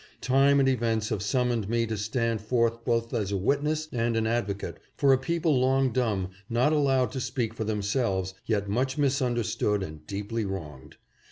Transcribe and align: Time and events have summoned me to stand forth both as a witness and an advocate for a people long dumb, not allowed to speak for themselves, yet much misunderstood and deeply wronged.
Time 0.21 0.59
and 0.59 0.67
events 0.67 1.09
have 1.09 1.21
summoned 1.21 1.69
me 1.69 1.85
to 1.85 1.95
stand 1.95 2.41
forth 2.41 2.83
both 2.83 3.13
as 3.13 3.31
a 3.31 3.37
witness 3.37 3.87
and 3.91 4.17
an 4.17 4.25
advocate 4.25 4.79
for 4.97 5.13
a 5.13 5.17
people 5.19 5.59
long 5.59 5.91
dumb, 5.91 6.29
not 6.49 6.73
allowed 6.73 7.11
to 7.11 7.21
speak 7.21 7.53
for 7.53 7.65
themselves, 7.65 8.33
yet 8.47 8.67
much 8.67 8.97
misunderstood 8.97 9.83
and 9.83 10.07
deeply 10.07 10.43
wronged. 10.43 10.95